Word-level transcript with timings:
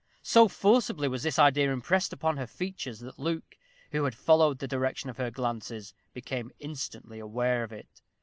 So 0.23 0.47
forcibly 0.47 1.07
was 1.07 1.21
this 1.21 1.37
idea 1.37 1.71
impressed 1.71 2.11
upon 2.11 2.37
her 2.37 2.47
features 2.47 3.01
that 3.01 3.19
Luke, 3.19 3.55
who 3.91 4.05
had 4.05 4.15
followed 4.15 4.57
the 4.57 4.67
direction 4.67 5.11
of 5.11 5.17
her 5.17 5.29
glances, 5.29 5.93
became 6.11 6.49
instantly 6.59 7.19
aware 7.19 7.61
of 7.63 7.71
it. 7.71 8.01